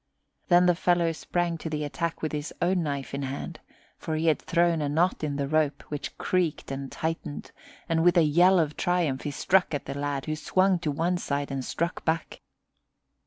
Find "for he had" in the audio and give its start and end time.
3.99-4.41